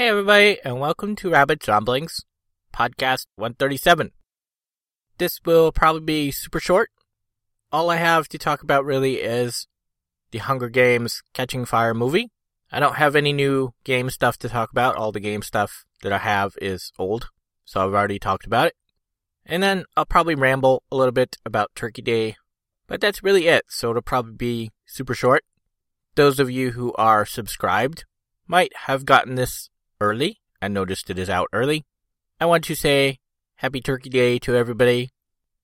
Hey, 0.00 0.08
everybody, 0.08 0.58
and 0.64 0.80
welcome 0.80 1.14
to 1.16 1.28
Rabbit 1.28 1.68
Ramblings, 1.68 2.24
podcast 2.74 3.26
137. 3.36 4.12
This 5.18 5.40
will 5.44 5.72
probably 5.72 6.00
be 6.00 6.30
super 6.30 6.58
short. 6.58 6.88
All 7.70 7.90
I 7.90 7.96
have 7.96 8.26
to 8.28 8.38
talk 8.38 8.62
about 8.62 8.86
really 8.86 9.16
is 9.16 9.66
the 10.30 10.38
Hunger 10.38 10.70
Games 10.70 11.22
Catching 11.34 11.66
Fire 11.66 11.92
movie. 11.92 12.30
I 12.72 12.80
don't 12.80 12.94
have 12.94 13.14
any 13.14 13.34
new 13.34 13.74
game 13.84 14.08
stuff 14.08 14.38
to 14.38 14.48
talk 14.48 14.70
about. 14.70 14.96
All 14.96 15.12
the 15.12 15.20
game 15.20 15.42
stuff 15.42 15.84
that 16.00 16.14
I 16.14 16.18
have 16.18 16.54
is 16.62 16.92
old, 16.98 17.28
so 17.66 17.86
I've 17.86 17.92
already 17.92 18.18
talked 18.18 18.46
about 18.46 18.68
it. 18.68 18.76
And 19.44 19.62
then 19.62 19.84
I'll 19.98 20.06
probably 20.06 20.34
ramble 20.34 20.82
a 20.90 20.96
little 20.96 21.12
bit 21.12 21.36
about 21.44 21.74
Turkey 21.74 22.00
Day, 22.00 22.36
but 22.86 23.02
that's 23.02 23.22
really 23.22 23.48
it, 23.48 23.66
so 23.68 23.90
it'll 23.90 24.00
probably 24.00 24.32
be 24.32 24.70
super 24.86 25.12
short. 25.12 25.44
Those 26.14 26.40
of 26.40 26.50
you 26.50 26.70
who 26.70 26.94
are 26.94 27.26
subscribed 27.26 28.06
might 28.48 28.72
have 28.86 29.04
gotten 29.04 29.34
this 29.34 29.68
early 30.00 30.40
and 30.60 30.74
noticed 30.74 31.10
it 31.10 31.18
is 31.18 31.30
out 31.30 31.48
early. 31.52 31.84
I 32.40 32.46
want 32.46 32.64
to 32.64 32.74
say 32.74 33.18
Happy 33.56 33.80
Turkey 33.80 34.08
Day 34.08 34.38
to 34.40 34.56
everybody. 34.56 35.10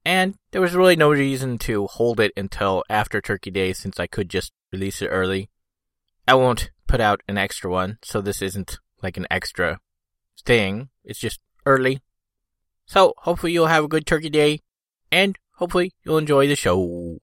And 0.05 0.37
there 0.51 0.61
was 0.61 0.75
really 0.75 0.97
no 0.97 1.11
reason 1.11 1.59
to 1.59 1.87
hold 1.87 2.21
it 2.21 2.33
until 2.37 2.85
after 2.89 3.21
Turkey 3.21 3.51
Day 3.51 3.73
since 3.73 3.99
I 3.99 4.07
could 4.07 4.29
just 4.29 4.53
release 4.71 5.03
it 5.03 5.09
early. 5.09 5.49
I 6.29 6.35
won't 6.35 6.71
put 6.87 7.01
out 7.01 7.23
an 7.27 7.39
extra 7.39 7.71
one, 7.71 7.99
so 8.03 8.21
this 8.21 8.43
isn't 8.43 8.79
like 9.03 9.17
an 9.17 9.27
extra 9.31 9.81
thing. 10.45 10.91
It's 11.05 11.19
just 11.19 11.41
early. 11.65 12.03
So 12.85 13.15
hopefully 13.19 13.53
you'll 13.53 13.67
have 13.67 13.85
a 13.85 13.89
good 13.89 14.07
Turkey 14.07 14.31
Day, 14.31 14.61
and 15.11 15.39
hopefully 15.55 15.93
you'll 16.05 16.19
enjoy 16.19 16.47
the 16.47 16.55
show. 16.55 17.19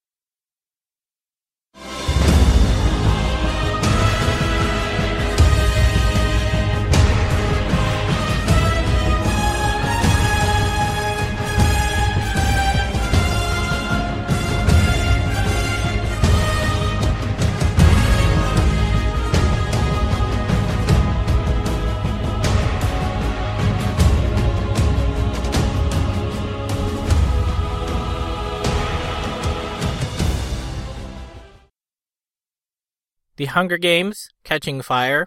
The 33.36 33.46
Hunger 33.46 33.80
Games 33.80 34.30
Catching 34.44 34.84
Fire 34.84 35.26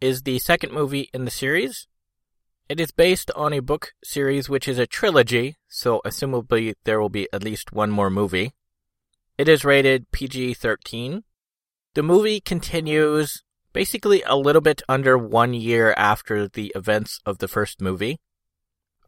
is 0.00 0.22
the 0.22 0.38
second 0.38 0.72
movie 0.72 1.10
in 1.12 1.24
the 1.24 1.32
series. 1.32 1.88
It 2.68 2.78
is 2.78 2.92
based 2.92 3.28
on 3.34 3.52
a 3.52 3.58
book 3.58 3.92
series 4.04 4.48
which 4.48 4.68
is 4.68 4.78
a 4.78 4.86
trilogy, 4.86 5.56
so 5.68 6.00
assumably 6.04 6.74
there 6.84 7.00
will 7.00 7.08
be 7.08 7.26
at 7.32 7.42
least 7.42 7.72
one 7.72 7.90
more 7.90 8.08
movie. 8.08 8.52
It 9.36 9.48
is 9.48 9.64
rated 9.64 10.12
PG 10.12 10.54
13. 10.54 11.24
The 11.94 12.04
movie 12.04 12.40
continues 12.40 13.42
basically 13.72 14.22
a 14.28 14.36
little 14.36 14.62
bit 14.62 14.82
under 14.88 15.18
one 15.18 15.52
year 15.52 15.92
after 15.96 16.46
the 16.46 16.70
events 16.76 17.18
of 17.26 17.38
the 17.38 17.48
first 17.48 17.80
movie. 17.80 18.20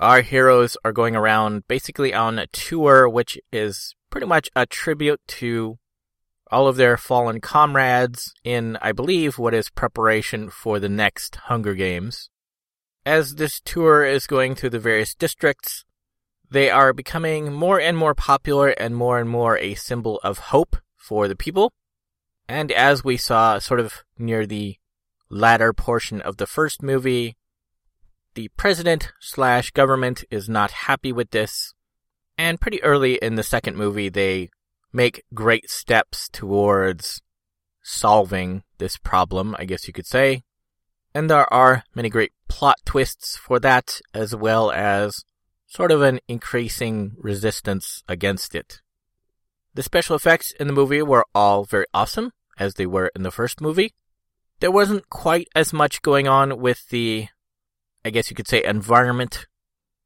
Our 0.00 0.22
heroes 0.22 0.76
are 0.84 0.90
going 0.90 1.14
around 1.14 1.68
basically 1.68 2.12
on 2.12 2.40
a 2.40 2.48
tour, 2.48 3.08
which 3.08 3.38
is 3.52 3.94
pretty 4.10 4.26
much 4.26 4.50
a 4.56 4.66
tribute 4.66 5.20
to 5.28 5.78
all 6.52 6.68
of 6.68 6.76
their 6.76 6.98
fallen 6.98 7.40
comrades 7.40 8.34
in, 8.44 8.76
I 8.82 8.92
believe, 8.92 9.38
what 9.38 9.54
is 9.54 9.70
preparation 9.70 10.50
for 10.50 10.78
the 10.78 10.88
next 10.88 11.36
Hunger 11.46 11.74
Games. 11.74 12.28
As 13.06 13.36
this 13.36 13.60
tour 13.60 14.04
is 14.04 14.26
going 14.26 14.54
through 14.54 14.70
the 14.70 14.78
various 14.78 15.14
districts, 15.14 15.84
they 16.50 16.68
are 16.70 16.92
becoming 16.92 17.52
more 17.52 17.80
and 17.80 17.96
more 17.96 18.14
popular 18.14 18.68
and 18.68 18.94
more 18.94 19.18
and 19.18 19.28
more 19.28 19.56
a 19.58 19.74
symbol 19.74 20.20
of 20.22 20.38
hope 20.38 20.76
for 20.94 21.26
the 21.26 21.34
people. 21.34 21.72
And 22.46 22.70
as 22.70 23.02
we 23.02 23.16
saw 23.16 23.58
sort 23.58 23.80
of 23.80 24.04
near 24.18 24.46
the 24.46 24.76
latter 25.30 25.72
portion 25.72 26.20
of 26.20 26.36
the 26.36 26.46
first 26.46 26.82
movie, 26.82 27.36
the 28.34 28.48
president 28.58 29.10
slash 29.20 29.70
government 29.70 30.24
is 30.30 30.48
not 30.48 30.70
happy 30.70 31.12
with 31.12 31.30
this. 31.30 31.72
And 32.36 32.60
pretty 32.60 32.82
early 32.82 33.14
in 33.14 33.36
the 33.36 33.42
second 33.42 33.76
movie, 33.76 34.10
they 34.10 34.50
make 34.92 35.24
great 35.34 35.70
steps 35.70 36.28
towards 36.28 37.22
solving 37.82 38.62
this 38.78 38.96
problem, 38.96 39.56
I 39.58 39.64
guess 39.64 39.86
you 39.86 39.92
could 39.92 40.06
say. 40.06 40.42
And 41.14 41.28
there 41.28 41.52
are 41.52 41.84
many 41.94 42.08
great 42.08 42.32
plot 42.48 42.76
twists 42.84 43.36
for 43.36 43.58
that, 43.60 44.00
as 44.14 44.34
well 44.34 44.70
as 44.70 45.24
sort 45.66 45.90
of 45.90 46.02
an 46.02 46.20
increasing 46.28 47.12
resistance 47.18 48.02
against 48.08 48.54
it. 48.54 48.80
The 49.74 49.82
special 49.82 50.16
effects 50.16 50.52
in 50.60 50.66
the 50.66 50.72
movie 50.72 51.02
were 51.02 51.24
all 51.34 51.64
very 51.64 51.86
awesome, 51.94 52.32
as 52.58 52.74
they 52.74 52.86
were 52.86 53.10
in 53.16 53.22
the 53.22 53.30
first 53.30 53.60
movie. 53.60 53.94
There 54.60 54.70
wasn't 54.70 55.08
quite 55.08 55.48
as 55.54 55.72
much 55.72 56.02
going 56.02 56.28
on 56.28 56.60
with 56.60 56.88
the, 56.90 57.28
I 58.04 58.10
guess 58.10 58.30
you 58.30 58.36
could 58.36 58.48
say, 58.48 58.62
environment 58.62 59.46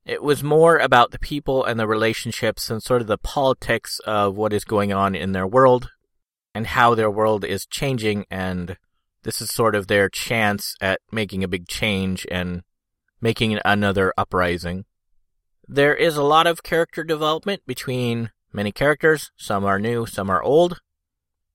it 0.06 0.22
was 0.22 0.43
more 0.44 0.78
about 0.78 1.11
the 1.11 1.19
people 1.19 1.65
and 1.65 1.81
the 1.81 1.87
relationships 1.87 2.71
and 2.71 2.81
sort 2.81 3.00
of 3.00 3.09
the 3.09 3.19
politics 3.19 3.99
of 4.06 4.37
what 4.37 4.53
is 4.53 4.65
going 4.65 4.93
on 4.93 5.17
in 5.17 5.33
their 5.33 5.47
world 5.47 5.91
and 6.55 6.69
how 6.69 6.94
their 6.94 7.11
world 7.11 7.44
is 7.44 7.67
changing. 7.67 8.25
And 8.31 8.77
this 9.25 9.41
is 9.41 9.50
sort 9.50 9.75
of 9.75 9.89
their 9.89 10.09
chance 10.09 10.77
at 10.81 11.00
making 11.11 11.43
a 11.43 11.49
big 11.49 11.67
change 11.67 12.25
and 12.31 12.62
making 13.21 13.59
another 13.65 14.15
uprising. 14.17 14.84
There 15.67 15.94
is 15.94 16.17
a 16.17 16.23
lot 16.23 16.47
of 16.47 16.62
character 16.62 17.03
development 17.03 17.62
between 17.67 18.31
many 18.53 18.71
characters. 18.71 19.33
Some 19.37 19.65
are 19.65 19.81
new, 19.81 20.06
some 20.06 20.31
are 20.31 20.43
old. 20.43 20.81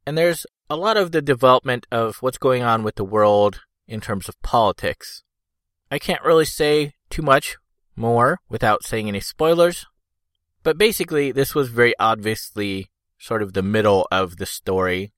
And 0.06 0.18
there's 0.18 0.46
a 0.70 0.76
lot 0.76 0.98
of 0.98 1.14
the 1.14 1.22
development 1.22 1.88
of 1.90 2.18
what's 2.18 2.38
going 2.38 2.64
on 2.64 2.84
with 2.84 2.96
the 2.96 3.06
world 3.06 3.62
in 3.88 4.02
terms 4.02 4.28
of 4.28 4.42
politics. 4.42 5.24
I 5.90 6.00
can't 6.00 6.24
really 6.24 6.46
say 6.46 6.96
too 7.10 7.22
much 7.22 7.58
more 7.96 8.40
without 8.50 8.84
saying 8.84 9.08
any 9.08 9.20
spoilers. 9.20 9.86
But 10.64 10.78
basically, 10.78 11.32
this 11.32 11.56
was 11.56 11.70
very 11.70 11.94
obviously 12.00 12.90
sort 13.18 13.42
of 13.42 13.54
the 13.54 13.64
middle 13.64 14.08
of 14.12 14.38
the 14.38 14.46
story. 14.46 15.14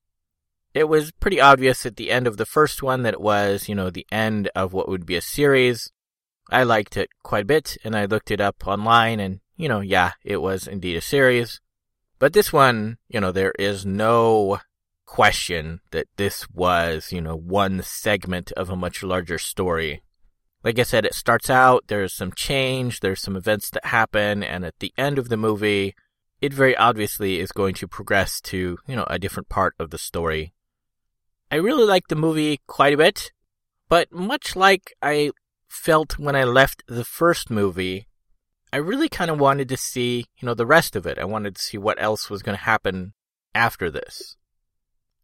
It 0.73 0.85
was 0.85 1.11
pretty 1.11 1.39
obvious 1.39 1.85
at 1.85 1.97
the 1.97 2.11
end 2.11 2.27
of 2.27 2.37
the 2.37 2.45
first 2.45 2.81
one 2.81 3.03
that 3.03 3.13
it 3.13 3.21
was, 3.21 3.69
you 3.69 3.75
know, 3.75 3.89
the 3.89 4.07
end 4.11 4.49
of 4.55 4.73
what 4.73 4.89
would 4.89 5.05
be 5.05 5.15
a 5.15 5.21
series. 5.21 5.91
I 6.49 6.63
liked 6.63 6.97
it 6.97 7.09
quite 7.21 7.43
a 7.43 7.45
bit, 7.45 7.77
and 7.83 7.95
I 7.95 8.05
looked 8.05 8.31
it 8.31 8.41
up 8.41 8.67
online, 8.67 9.19
and, 9.19 9.39
you 9.55 9.69
know, 9.69 9.81
yeah, 9.81 10.13
it 10.23 10.37
was 10.37 10.67
indeed 10.67 10.95
a 10.95 11.01
series. 11.01 11.61
But 12.19 12.33
this 12.33 12.51
one, 12.51 12.97
you 13.07 13.19
know, 13.19 13.31
there 13.31 13.53
is 13.59 13.85
no 13.85 14.59
question 15.05 15.81
that 15.91 16.07
this 16.17 16.49
was, 16.49 17.11
you 17.11 17.21
know, 17.21 17.35
one 17.35 17.81
segment 17.83 18.51
of 18.53 18.69
a 18.69 18.75
much 18.75 19.03
larger 19.03 19.37
story 19.37 20.01
like 20.63 20.79
I 20.79 20.83
said, 20.83 21.05
it 21.05 21.13
starts 21.13 21.49
out, 21.49 21.85
there's 21.87 22.13
some 22.13 22.31
change, 22.31 23.01
there's 23.01 23.21
some 23.21 23.35
events 23.35 23.69
that 23.71 23.85
happen, 23.85 24.43
and 24.43 24.63
at 24.63 24.79
the 24.79 24.93
end 24.97 25.19
of 25.19 25.29
the 25.29 25.37
movie, 25.37 25.93
it 26.41 26.53
very 26.53 26.75
obviously 26.77 27.39
is 27.39 27.51
going 27.51 27.73
to 27.75 27.87
progress 27.87 28.39
to, 28.41 28.77
you 28.87 28.95
know, 28.95 29.05
a 29.09 29.19
different 29.19 29.49
part 29.49 29.75
of 29.79 29.89
the 29.89 29.97
story. 29.97 30.53
I 31.51 31.55
really 31.55 31.85
like 31.85 32.07
the 32.07 32.15
movie 32.15 32.61
quite 32.65 32.93
a 32.93 32.97
bit, 32.97 33.31
but 33.89 34.11
much 34.11 34.55
like 34.55 34.93
I 35.01 35.31
felt 35.67 36.17
when 36.17 36.35
I 36.35 36.45
left 36.45 36.83
the 36.87 37.05
first 37.05 37.49
movie, 37.49 38.07
I 38.71 38.77
really 38.77 39.09
kind 39.09 39.29
of 39.29 39.39
wanted 39.39 39.69
to 39.69 39.77
see, 39.77 40.25
you 40.37 40.45
know, 40.45 40.53
the 40.53 40.65
rest 40.65 40.95
of 40.95 41.05
it. 41.05 41.19
I 41.19 41.25
wanted 41.25 41.55
to 41.55 41.61
see 41.61 41.77
what 41.77 42.01
else 42.01 42.29
was 42.29 42.41
going 42.41 42.57
to 42.57 42.63
happen 42.63 43.13
after 43.53 43.91
this. 43.91 44.35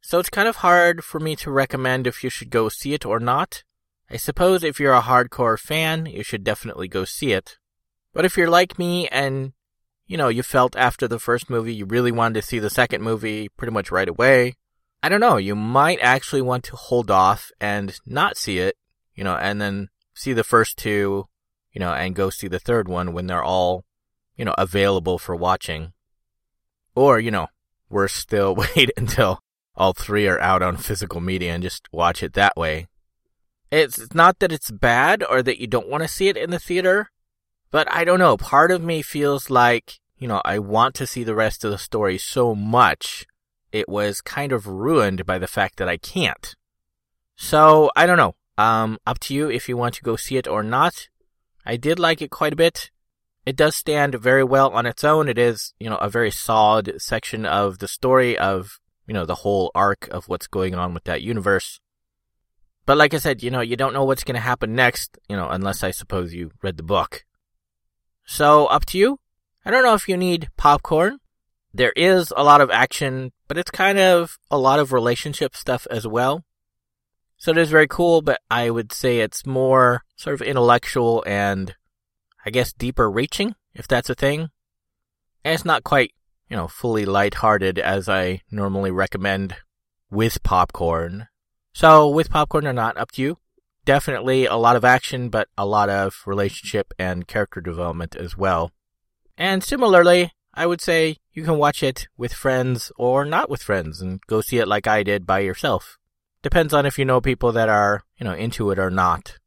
So 0.01 0.19
it's 0.19 0.29
kind 0.29 0.47
of 0.47 0.57
hard 0.57 1.03
for 1.03 1.19
me 1.19 1.35
to 1.38 1.51
recommend 1.51 2.07
if 2.07 2.23
you 2.23 2.29
should 2.29 2.49
go 2.49 2.69
see 2.69 2.94
it 2.94 3.05
or 3.05 3.19
not. 3.19 3.63
I 4.12 4.18
suppose 4.18 4.64
if 4.64 4.80
you're 4.80 4.94
a 4.94 5.02
hardcore 5.02 5.59
fan, 5.59 6.08
you 6.08 6.23
should 6.23 6.44
definitely 6.44 6.88
go 6.88 7.06
see 7.06 7.32
it. 7.32 7.58
But 8.14 8.26
if 8.26 8.38
you're 8.38 8.50
like 8.50 8.79
me 8.79 9.08
and, 9.09 9.53
you 10.08 10.17
know, 10.17 10.29
you 10.29 10.41
felt 10.41 10.76
after 10.76 11.08
the 11.08 11.20
first 11.20 11.50
movie 11.50 11.76
you 11.76 11.85
really 11.85 12.11
wanted 12.11 12.41
to 12.41 12.47
see 12.47 12.58
the 12.58 12.72
second 12.72 13.03
movie 13.03 13.50
pretty 13.50 13.72
much 13.72 13.91
right 13.91 14.09
away, 14.09 14.56
I 15.03 15.09
don't 15.09 15.20
know, 15.20 15.38
you 15.38 15.56
might 15.56 16.00
actually 16.02 16.41
want 16.41 16.64
to 16.66 16.76
hold 16.76 17.11
off 17.11 17.52
and 17.61 17.96
not 18.06 18.35
see 18.35 18.59
it, 18.59 18.76
you 19.16 19.23
know, 19.23 19.35
and 19.35 19.61
then 19.61 19.90
see 20.16 20.34
the 20.34 20.44
first 20.44 20.78
two, 20.78 21.28
you 21.72 21.79
know, 21.79 21.94
and 21.94 22.16
go 22.16 22.32
see 22.32 22.47
the 22.47 22.59
third 22.59 22.88
one 22.88 23.14
when 23.14 23.28
they're 23.28 23.44
all, 23.44 23.85
you 24.35 24.44
know, 24.44 24.55
available 24.58 25.20
for 25.20 25.35
watching. 25.35 25.94
Or, 26.96 27.20
you 27.20 27.29
know, 27.29 27.47
worse 27.90 28.14
still, 28.14 28.55
wait 28.76 28.91
until 28.97 29.40
all 29.76 29.94
three 29.94 30.28
are 30.28 30.40
out 30.41 30.64
on 30.64 30.78
physical 30.78 31.22
media 31.22 31.53
and 31.53 31.62
just 31.62 31.88
watch 31.94 32.23
it 32.23 32.34
that 32.34 32.58
way. 32.58 32.88
It's 33.71 34.13
not 34.13 34.39
that 34.39 34.51
it's 34.51 34.71
bad 34.71 35.23
or 35.23 35.43
that 35.43 35.59
you 35.59 35.67
don't 35.67 35.89
want 35.89 36.03
to 36.03 36.09
see 36.09 36.27
it 36.27 36.37
in 36.37 36.49
the 36.49 36.59
theater, 36.59 37.11
but 37.71 37.91
I 37.91 38.03
don't 38.03 38.19
know. 38.19 38.35
Part 38.35 38.71
of 38.71 38.81
me 38.81 39.01
feels 39.01 39.49
like, 39.49 39.99
you 40.17 40.27
know, 40.27 40.41
I 40.43 40.59
want 40.59 40.95
to 40.95 41.07
see 41.07 41.23
the 41.23 41.35
rest 41.35 41.63
of 41.63 41.71
the 41.71 41.77
story 41.77 42.17
so 42.17 42.55
much, 42.55 43.27
it 43.71 43.87
was 43.87 44.21
kind 44.21 44.51
of 44.51 44.66
ruined 44.67 45.25
by 45.25 45.37
the 45.37 45.47
fact 45.47 45.77
that 45.77 45.87
I 45.87 45.97
can't. 45.97 46.55
So, 47.35 47.91
I 47.95 48.05
don't 48.05 48.17
know. 48.17 48.35
Um, 48.57 48.97
up 49.05 49.19
to 49.19 49.33
you 49.33 49.49
if 49.49 49.69
you 49.69 49.77
want 49.77 49.93
to 49.95 50.01
go 50.01 50.16
see 50.16 50.35
it 50.35 50.47
or 50.47 50.63
not. 50.63 51.07
I 51.66 51.77
did 51.77 51.99
like 51.99 52.21
it 52.21 52.31
quite 52.31 52.53
a 52.53 52.57
bit. 52.57 52.89
It 53.45 53.55
does 53.55 53.75
stand 53.75 54.16
very 54.16 54.43
well 54.43 54.71
on 54.71 54.85
its 54.85 55.03
own. 55.03 55.29
It 55.29 55.37
is, 55.37 55.73
you 55.79 55.89
know, 55.89 55.97
a 55.97 56.09
very 56.09 56.31
solid 56.31 56.95
section 56.97 57.45
of 57.45 57.77
the 57.77 57.87
story 57.87 58.37
of, 58.37 58.79
you 59.07 59.13
know, 59.13 59.25
the 59.25 59.35
whole 59.35 59.71
arc 59.73 60.07
of 60.09 60.27
what's 60.27 60.47
going 60.47 60.75
on 60.75 60.93
with 60.93 61.05
that 61.05 61.21
universe. 61.21 61.79
But 62.90 62.97
like 62.97 63.14
I 63.14 63.20
said, 63.20 63.44
you 63.44 63.52
know, 63.52 63.62
you 63.62 63.76
don't 63.76 63.94
know 63.94 64.03
what's 64.03 64.24
going 64.24 64.34
to 64.34 64.41
happen 64.41 64.74
next, 64.74 65.20
you 65.30 65.36
know, 65.36 65.47
unless 65.47 65.84
I 65.84 65.91
suppose 65.91 66.34
you 66.34 66.50
read 66.64 66.76
the 66.76 66.82
book. 66.82 67.24
So 68.26 68.66
up 68.66 68.84
to 68.88 68.97
you. 68.97 69.20
I 69.64 69.70
don't 69.70 69.84
know 69.84 69.94
if 69.94 70.09
you 70.09 70.18
need 70.18 70.50
popcorn. 70.58 71.20
There 71.72 71.94
is 71.96 72.34
a 72.36 72.44
lot 72.44 72.62
of 72.62 72.72
action, 72.72 73.32
but 73.47 73.59
it's 73.59 73.70
kind 73.70 74.00
of 74.00 74.40
a 74.50 74.58
lot 74.58 74.80
of 74.80 74.91
relationship 74.91 75.56
stuff 75.56 75.86
as 75.91 76.08
well. 76.08 76.46
So 77.38 77.52
it 77.52 77.59
is 77.59 77.70
very 77.70 77.88
cool, 77.88 78.24
but 78.24 78.41
I 78.50 78.72
would 78.72 78.91
say 78.91 79.20
it's 79.20 79.46
more 79.46 80.02
sort 80.16 80.34
of 80.34 80.41
intellectual 80.41 81.24
and 81.28 81.76
I 82.44 82.50
guess 82.50 82.74
deeper 82.74 83.08
reaching, 83.08 83.53
if 83.76 83.88
that's 83.88 84.09
a 84.09 84.16
thing. 84.16 84.50
And 85.46 85.53
it's 85.53 85.64
not 85.64 85.84
quite, 85.84 86.12
you 86.50 86.58
know, 86.58 86.68
fully 86.68 87.06
lighthearted 87.06 87.78
as 87.78 88.09
I 88.09 88.41
normally 88.50 88.90
recommend 88.90 89.58
with 90.09 90.41
popcorn. 90.41 91.28
So 91.79 92.09
with 92.09 92.29
popcorn 92.29 92.67
or 92.67 92.73
not, 92.73 92.97
up 92.97 93.14
to 93.14 93.22
you. 93.22 93.37
Definitely 93.85 94.46
a 94.46 94.58
lot 94.58 94.76
of 94.76 94.84
action, 94.84 95.29
but 95.29 95.47
a 95.58 95.66
lot 95.66 95.90
of 95.90 96.23
relationship 96.26 96.93
and 96.99 97.26
character 97.26 97.61
development 97.61 98.17
as 98.17 98.35
well. 98.35 98.73
And 99.37 99.64
similarly, 99.64 100.34
I 100.53 100.66
would 100.66 100.81
say 100.81 101.20
you 101.31 101.46
can 101.46 101.58
watch 101.58 101.81
it 101.81 102.09
with 102.17 102.34
friends 102.34 102.91
or 102.97 103.23
not 103.23 103.49
with 103.49 103.64
friends 103.64 104.02
and 104.02 104.20
go 104.28 104.41
see 104.41 104.58
it 104.58 104.67
like 104.67 104.87
I 104.87 105.03
did 105.03 105.26
by 105.26 105.40
yourself. 105.40 105.97
Depends 106.43 106.73
on 106.73 106.85
if 106.85 106.99
you 106.99 107.05
know 107.05 107.22
people 107.22 107.53
that 107.53 107.70
are, 107.70 108.03
you 108.17 108.26
know, 108.26 108.34
into 108.34 108.72
it 108.72 108.78
or 108.78 108.90
not. 108.90 109.37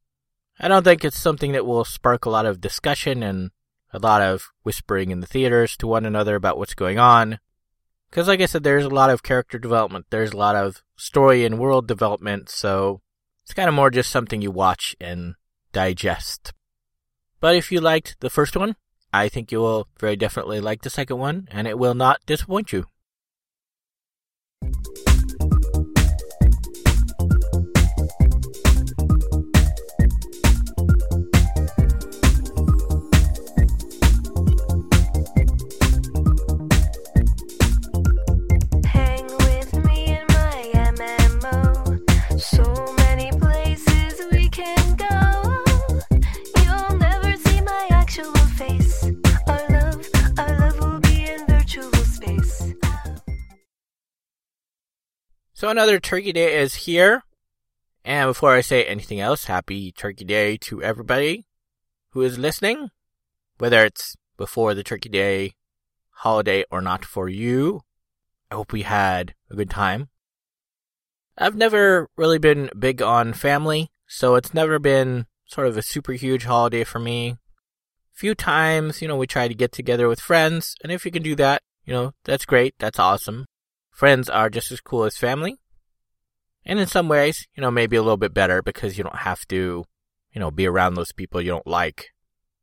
I 0.58 0.68
don't 0.68 0.84
think 0.84 1.04
it's 1.04 1.18
something 1.18 1.52
that 1.52 1.66
will 1.66 1.84
spark 1.84 2.24
a 2.24 2.30
lot 2.30 2.46
of 2.46 2.62
discussion 2.62 3.22
and 3.22 3.50
a 3.92 3.98
lot 3.98 4.22
of 4.22 4.48
whispering 4.62 5.10
in 5.10 5.20
the 5.20 5.26
theaters 5.26 5.76
to 5.76 5.86
one 5.86 6.06
another 6.06 6.36
about 6.36 6.56
what's 6.56 6.72
going 6.72 6.98
on. 6.98 7.40
Because, 8.12 8.28
like 8.28 8.42
I 8.42 8.46
said, 8.46 8.62
there's 8.62 8.84
a 8.84 8.90
lot 8.90 9.08
of 9.08 9.22
character 9.22 9.58
development, 9.58 10.04
there's 10.10 10.32
a 10.32 10.36
lot 10.36 10.54
of 10.54 10.82
story 10.96 11.46
and 11.46 11.58
world 11.58 11.88
development, 11.88 12.50
so 12.50 13.00
it's 13.42 13.54
kind 13.54 13.70
of 13.70 13.74
more 13.74 13.90
just 13.90 14.10
something 14.10 14.42
you 14.42 14.50
watch 14.50 14.94
and 15.00 15.34
digest. 15.72 16.52
But 17.40 17.56
if 17.56 17.72
you 17.72 17.80
liked 17.80 18.16
the 18.20 18.28
first 18.28 18.54
one, 18.54 18.76
I 19.14 19.30
think 19.30 19.50
you 19.50 19.60
will 19.60 19.88
very 19.98 20.16
definitely 20.16 20.60
like 20.60 20.82
the 20.82 20.90
second 20.90 21.16
one, 21.16 21.48
and 21.50 21.66
it 21.66 21.78
will 21.78 21.94
not 21.94 22.20
disappoint 22.26 22.70
you. 22.70 22.84
Another 55.72 55.98
Turkey 55.98 56.34
Day 56.34 56.60
is 56.60 56.74
here. 56.74 57.22
And 58.04 58.28
before 58.28 58.52
I 58.52 58.60
say 58.60 58.84
anything 58.84 59.20
else, 59.20 59.46
happy 59.46 59.90
Turkey 59.90 60.26
Day 60.26 60.58
to 60.58 60.82
everybody 60.82 61.46
who 62.10 62.20
is 62.20 62.38
listening, 62.38 62.90
whether 63.56 63.82
it's 63.82 64.14
before 64.36 64.74
the 64.74 64.84
Turkey 64.84 65.08
Day 65.08 65.54
holiday 66.10 66.64
or 66.70 66.82
not 66.82 67.06
for 67.06 67.26
you. 67.26 67.80
I 68.50 68.56
hope 68.56 68.70
we 68.70 68.82
had 68.82 69.34
a 69.50 69.56
good 69.56 69.70
time. 69.70 70.10
I've 71.38 71.56
never 71.56 72.10
really 72.16 72.38
been 72.38 72.68
big 72.78 73.00
on 73.00 73.32
family, 73.32 73.90
so 74.06 74.34
it's 74.34 74.52
never 74.52 74.78
been 74.78 75.24
sort 75.46 75.68
of 75.68 75.78
a 75.78 75.82
super 75.82 76.12
huge 76.12 76.44
holiday 76.44 76.84
for 76.84 76.98
me. 76.98 77.38
Few 78.12 78.34
times, 78.34 79.00
you 79.00 79.08
know, 79.08 79.16
we 79.16 79.26
try 79.26 79.48
to 79.48 79.54
get 79.54 79.72
together 79.72 80.06
with 80.06 80.20
friends, 80.20 80.76
and 80.82 80.92
if 80.92 81.06
you 81.06 81.10
can 81.10 81.22
do 81.22 81.34
that, 81.36 81.62
you 81.86 81.94
know, 81.94 82.12
that's 82.24 82.44
great, 82.44 82.74
that's 82.78 82.98
awesome 82.98 83.46
friends 83.92 84.28
are 84.28 84.50
just 84.50 84.72
as 84.72 84.80
cool 84.80 85.04
as 85.04 85.16
family. 85.16 85.60
And 86.64 86.78
in 86.78 86.86
some 86.86 87.08
ways, 87.08 87.46
you 87.54 87.60
know, 87.60 87.70
maybe 87.70 87.96
a 87.96 88.02
little 88.02 88.16
bit 88.16 88.34
better 88.34 88.62
because 88.62 88.96
you 88.96 89.04
don't 89.04 89.16
have 89.16 89.46
to, 89.48 89.84
you 90.32 90.40
know, 90.40 90.50
be 90.50 90.66
around 90.66 90.94
those 90.94 91.12
people 91.12 91.40
you 91.40 91.50
don't 91.50 91.66
like. 91.66 92.10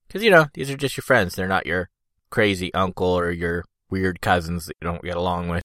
Because, 0.07 0.23
you 0.23 0.31
know, 0.31 0.47
these 0.53 0.69
are 0.69 0.77
just 0.77 0.97
your 0.97 1.03
friends. 1.03 1.35
They're 1.35 1.47
not 1.47 1.65
your 1.65 1.89
crazy 2.29 2.73
uncle 2.73 3.07
or 3.07 3.31
your 3.31 3.65
weird 3.89 4.21
cousins 4.21 4.65
that 4.65 4.75
you 4.81 4.87
don't 4.87 5.03
get 5.03 5.17
along 5.17 5.49
with. 5.49 5.63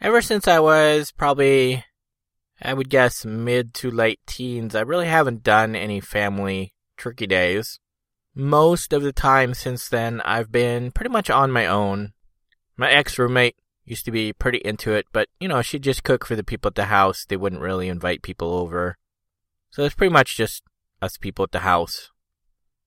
Ever 0.00 0.20
since 0.20 0.46
I 0.46 0.58
was 0.60 1.12
probably, 1.12 1.84
I 2.60 2.74
would 2.74 2.90
guess, 2.90 3.24
mid 3.24 3.72
to 3.74 3.90
late 3.90 4.20
teens, 4.26 4.74
I 4.74 4.80
really 4.80 5.06
haven't 5.06 5.42
done 5.42 5.74
any 5.74 6.00
family 6.00 6.74
turkey 6.98 7.26
days. 7.26 7.78
Most 8.34 8.92
of 8.92 9.02
the 9.02 9.12
time 9.12 9.54
since 9.54 9.88
then, 9.88 10.20
I've 10.22 10.52
been 10.52 10.90
pretty 10.90 11.10
much 11.10 11.30
on 11.30 11.50
my 11.50 11.66
own. 11.66 12.12
My 12.76 12.90
ex 12.90 13.18
roommate 13.18 13.56
used 13.86 14.04
to 14.04 14.10
be 14.10 14.32
pretty 14.32 14.58
into 14.58 14.92
it, 14.92 15.06
but 15.12 15.28
you 15.40 15.48
know, 15.48 15.62
she'd 15.62 15.82
just 15.82 16.04
cook 16.04 16.26
for 16.26 16.36
the 16.36 16.44
people 16.44 16.68
at 16.68 16.74
the 16.74 16.86
house. 16.86 17.24
They 17.24 17.36
wouldn't 17.36 17.62
really 17.62 17.88
invite 17.88 18.22
people 18.22 18.52
over. 18.52 18.98
So 19.70 19.84
it's 19.84 19.94
pretty 19.94 20.12
much 20.12 20.36
just 20.36 20.62
us 21.00 21.16
people 21.16 21.44
at 21.44 21.52
the 21.52 21.60
house. 21.60 22.10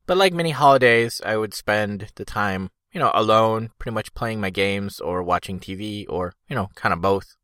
But 0.06 0.18
like 0.18 0.34
many 0.34 0.51
holidays, 0.51 1.22
I 1.25 1.38
would 1.38 1.54
spend 1.54 2.12
the 2.16 2.25
time, 2.25 2.69
you 2.92 3.00
know, 3.00 3.12
alone, 3.13 3.69
pretty 3.80 3.94
much 3.94 4.13
playing 4.13 4.42
my 4.42 4.50
games 4.50 5.00
or 5.00 5.24
watching 5.24 5.60
TV 5.60 6.06
or, 6.10 6.34
you 6.48 6.56
know, 6.56 6.69
kind 6.75 6.94
of 6.94 7.01
both. 7.01 7.36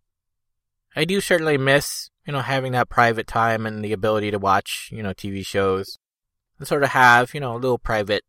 I 0.96 1.06
do 1.06 1.22
certainly 1.22 1.58
miss, 1.58 2.10
you 2.26 2.34
know, 2.34 2.42
having 2.42 2.72
that 2.74 2.90
private 2.90 3.28
time 3.28 3.66
and 3.66 3.84
the 3.84 3.94
ability 3.94 4.32
to 4.32 4.40
watch, 4.40 4.90
you 4.92 5.04
know, 5.04 5.14
TV 5.14 5.46
shows 5.46 6.00
and 6.58 6.68
sort 6.68 6.84
of 6.84 6.90
have, 6.90 7.34
you 7.34 7.40
know, 7.40 7.54
a 7.54 7.60
little 7.60 7.78
private 7.78 8.24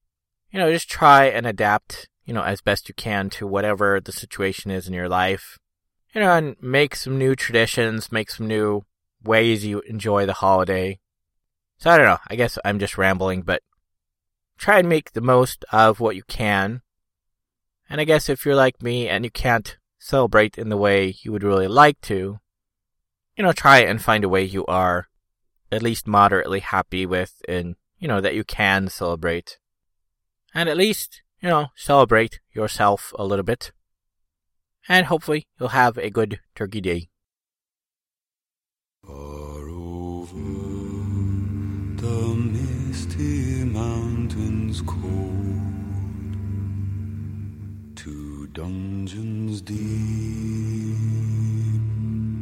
you 0.49 0.57
know, 0.57 0.71
just 0.71 0.89
try 0.89 1.25
and 1.25 1.45
adapt, 1.45 2.09
you 2.25 2.33
know, 2.33 2.41
as 2.41 2.61
best 2.61 2.89
you 2.89 2.95
can 2.95 3.29
to 3.31 3.45
whatever 3.45 4.01
the 4.01 4.11
situation 4.11 4.71
is 4.71 4.87
in 4.87 4.93
your 4.95 5.09
life. 5.09 5.59
You 6.15 6.21
know, 6.21 6.31
and 6.31 6.55
make 6.59 6.95
some 6.95 7.19
new 7.19 7.35
traditions, 7.35 8.11
make 8.11 8.31
some 8.31 8.47
new 8.47 8.85
ways 9.25 9.65
you 9.65 9.81
enjoy 9.81 10.25
the 10.25 10.33
holiday. 10.33 10.99
So 11.77 11.89
I 11.89 11.97
don't 11.97 12.05
know. 12.05 12.19
I 12.27 12.35
guess 12.35 12.57
I'm 12.63 12.79
just 12.79 12.97
rambling, 12.97 13.41
but 13.41 13.61
try 14.57 14.79
and 14.79 14.87
make 14.87 15.11
the 15.11 15.21
most 15.21 15.65
of 15.71 15.99
what 15.99 16.15
you 16.15 16.23
can. 16.23 16.81
And 17.89 18.01
I 18.01 18.05
guess 18.05 18.29
if 18.29 18.45
you're 18.45 18.55
like 18.55 18.81
me 18.81 19.07
and 19.09 19.23
you 19.25 19.31
can't 19.31 19.77
celebrate 19.99 20.57
in 20.57 20.69
the 20.69 20.77
way 20.77 21.15
you 21.21 21.31
would 21.31 21.43
really 21.43 21.67
like 21.67 21.99
to, 22.01 22.39
you 23.35 23.43
know, 23.43 23.51
try 23.51 23.79
and 23.79 24.01
find 24.01 24.23
a 24.23 24.29
way 24.29 24.43
you 24.43 24.65
are 24.65 25.07
at 25.71 25.83
least 25.83 26.07
moderately 26.07 26.59
happy 26.59 27.05
with 27.05 27.41
and, 27.47 27.75
you 27.99 28.07
know, 28.07 28.21
that 28.21 28.35
you 28.35 28.43
can 28.43 28.87
celebrate. 28.87 29.57
And 30.53 30.69
at 30.69 30.77
least, 30.77 31.21
you 31.41 31.49
know, 31.49 31.67
celebrate 31.75 32.39
yourself 32.53 33.13
a 33.19 33.25
little 33.25 33.43
bit. 33.43 33.71
And 34.87 35.07
hopefully 35.07 35.47
you'll 35.59 35.69
have 35.69 35.97
a 35.97 36.09
good 36.09 36.39
turkey 36.55 36.81
day. 36.81 37.09
Mountains 44.75 44.81
cold, 44.81 46.35
to 47.95 48.47
dungeons 48.47 49.61
deep 49.61 49.77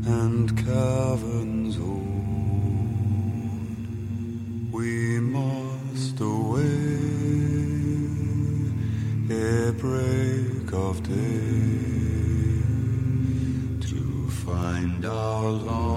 and 0.05 0.57
caverns 0.57 1.77
old, 1.77 2.01
we 4.71 5.19
must 5.19 6.19
away 6.19 6.61
ere 9.29 9.71
break 9.73 10.73
of 10.73 11.03
day 11.03 11.13
to 13.81 14.29
find 14.29 15.05
our 15.05 15.49
long 15.49 15.92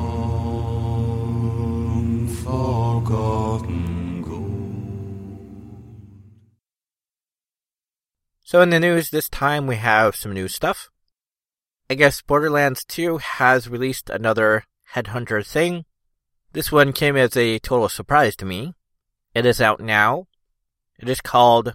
So 8.46 8.60
in 8.60 8.70
the 8.70 8.78
news 8.78 9.10
this 9.10 9.28
time 9.28 9.66
we 9.66 9.74
have 9.74 10.14
some 10.14 10.32
new 10.32 10.46
stuff. 10.46 10.88
I 11.90 11.94
guess 11.94 12.22
Borderlands 12.22 12.84
2 12.84 13.18
has 13.18 13.68
released 13.68 14.08
another 14.08 14.62
Headhunter 14.94 15.44
thing. 15.44 15.84
This 16.52 16.70
one 16.70 16.92
came 16.92 17.16
as 17.16 17.36
a 17.36 17.58
total 17.58 17.88
surprise 17.88 18.36
to 18.36 18.44
me. 18.44 18.74
It 19.34 19.46
is 19.46 19.60
out 19.60 19.80
now. 19.80 20.28
It 20.96 21.08
is 21.08 21.20
called 21.20 21.74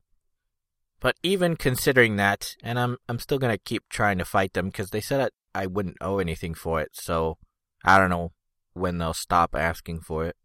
But 1.01 1.17
even 1.23 1.57
considering 1.57 2.17
that, 2.17 2.57
and 2.63 2.79
I'm 2.79 2.97
I'm 3.09 3.19
still 3.19 3.39
gonna 3.39 3.59
keep 3.59 3.85
trying 3.89 4.19
to 4.19 4.25
fight 4.25 4.55
them 4.55 4.67
because 4.67 4.91
they 4.91 5.01
said 5.01 5.31
I, 5.55 5.67
wouldn't 5.67 5.99
owe 6.01 6.19
anything 6.19 6.55
for 6.55 6.81
it. 6.81 6.91
So 6.95 7.39
I 7.85 7.99
don't 7.99 8.11
know 8.11 8.33
when 8.73 8.99
they'll 8.99 9.15
stop 9.15 9.55
asking 9.55 10.01
for 10.01 10.27
it. 10.27 10.37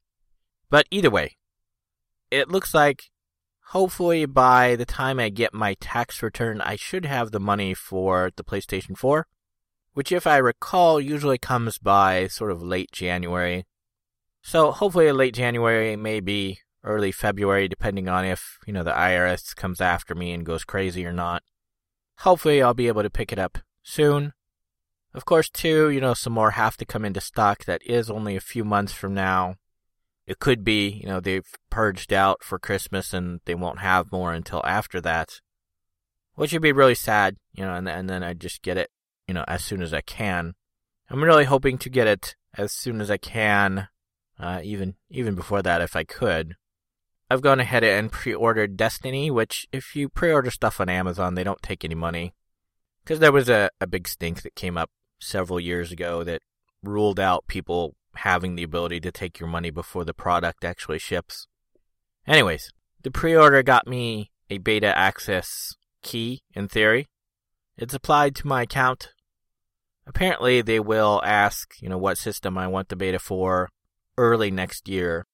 But 0.69 0.87
either 0.91 1.09
way, 1.09 1.37
it 2.29 2.49
looks 2.49 2.73
like 2.73 3.11
hopefully 3.71 4.25
by 4.25 4.75
the 4.75 4.85
time 4.85 5.19
I 5.19 5.29
get 5.29 5.53
my 5.53 5.75
tax 5.79 6.21
return, 6.21 6.61
I 6.61 6.75
should 6.75 7.05
have 7.05 7.31
the 7.31 7.39
money 7.39 7.73
for 7.73 8.31
the 8.35 8.43
PlayStation 8.43 8.97
4, 8.97 9.27
which, 9.93 10.11
if 10.11 10.27
I 10.27 10.37
recall, 10.37 10.99
usually 10.99 11.37
comes 11.37 11.77
by 11.77 12.27
sort 12.27 12.51
of 12.51 12.61
late 12.61 12.91
January. 12.91 13.65
So 14.41 14.71
hopefully 14.71 15.11
late 15.11 15.33
January, 15.33 15.95
maybe 15.95 16.59
early 16.83 17.11
February, 17.11 17.67
depending 17.67 18.07
on 18.07 18.25
if, 18.25 18.57
you 18.65 18.73
know, 18.73 18.83
the 18.83 18.91
IRS 18.91 19.55
comes 19.55 19.81
after 19.81 20.15
me 20.15 20.31
and 20.31 20.45
goes 20.45 20.63
crazy 20.63 21.05
or 21.05 21.13
not. 21.13 21.43
Hopefully 22.19 22.61
I'll 22.61 22.73
be 22.73 22.87
able 22.87 23.03
to 23.03 23.09
pick 23.09 23.31
it 23.31 23.39
up 23.39 23.59
soon. 23.83 24.33
Of 25.13 25.25
course, 25.25 25.49
too, 25.49 25.89
you 25.89 25.99
know, 25.99 26.13
some 26.13 26.33
more 26.33 26.51
have 26.51 26.77
to 26.77 26.85
come 26.85 27.03
into 27.03 27.19
stock. 27.19 27.65
That 27.65 27.81
is 27.85 28.09
only 28.09 28.35
a 28.35 28.41
few 28.41 28.63
months 28.63 28.93
from 28.93 29.13
now. 29.13 29.55
It 30.25 30.39
could 30.39 30.63
be, 30.63 31.01
you 31.01 31.07
know, 31.07 31.19
they've 31.19 31.47
purged 31.69 32.13
out 32.13 32.43
for 32.43 32.59
Christmas 32.59 33.13
and 33.13 33.41
they 33.45 33.55
won't 33.55 33.79
have 33.79 34.11
more 34.11 34.33
until 34.33 34.65
after 34.65 35.01
that. 35.01 35.41
Which 36.35 36.53
would 36.53 36.61
be 36.61 36.71
really 36.71 36.95
sad, 36.95 37.35
you 37.53 37.65
know, 37.65 37.73
and, 37.73 37.89
and 37.89 38.09
then 38.09 38.23
I 38.23 38.33
just 38.33 38.61
get 38.61 38.77
it, 38.77 38.89
you 39.27 39.33
know, 39.33 39.43
as 39.47 39.63
soon 39.63 39.81
as 39.81 39.93
I 39.93 40.01
can. 40.01 40.53
I'm 41.09 41.23
really 41.23 41.43
hoping 41.43 41.77
to 41.79 41.89
get 41.89 42.07
it 42.07 42.35
as 42.57 42.71
soon 42.71 43.01
as 43.01 43.11
I 43.11 43.17
can, 43.17 43.89
uh, 44.39 44.61
even 44.63 44.95
even 45.09 45.35
before 45.35 45.61
that 45.61 45.81
if 45.81 45.95
I 45.95 46.05
could. 46.05 46.55
I've 47.31 47.41
gone 47.41 47.61
ahead 47.61 47.85
and 47.85 48.11
pre-ordered 48.11 48.75
Destiny, 48.75 49.31
which 49.31 49.65
if 49.71 49.95
you 49.95 50.09
pre-order 50.09 50.51
stuff 50.51 50.81
on 50.81 50.89
Amazon, 50.89 51.33
they 51.33 51.45
don't 51.45 51.61
take 51.61 51.85
any 51.85 51.95
money. 51.95 52.33
Because 53.01 53.19
there 53.19 53.31
was 53.31 53.47
a, 53.47 53.69
a 53.79 53.87
big 53.87 54.09
stink 54.09 54.41
that 54.41 54.53
came 54.53 54.77
up 54.77 54.89
several 55.17 55.57
years 55.57 55.93
ago 55.93 56.25
that 56.25 56.41
ruled 56.83 57.21
out 57.21 57.47
people 57.47 57.95
having 58.15 58.55
the 58.55 58.63
ability 58.63 58.99
to 58.99 59.13
take 59.13 59.39
your 59.39 59.47
money 59.47 59.69
before 59.69 60.03
the 60.03 60.13
product 60.13 60.65
actually 60.65 60.99
ships. 60.99 61.47
Anyways, 62.27 62.69
the 63.01 63.11
pre-order 63.11 63.63
got 63.63 63.87
me 63.87 64.29
a 64.49 64.57
beta 64.57 64.93
access 64.97 65.77
key 66.01 66.41
in 66.53 66.67
theory. 66.67 67.07
It's 67.77 67.93
applied 67.93 68.35
to 68.35 68.47
my 68.47 68.63
account. 68.63 69.13
Apparently 70.05 70.61
they 70.61 70.81
will 70.81 71.21
ask, 71.23 71.81
you 71.81 71.87
know, 71.87 71.97
what 71.97 72.17
system 72.17 72.57
I 72.57 72.67
want 72.67 72.89
the 72.89 72.97
beta 72.97 73.19
for 73.19 73.69
early 74.17 74.51
next 74.51 74.89
year. 74.89 75.27